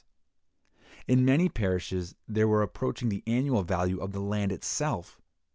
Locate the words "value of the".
3.61-4.19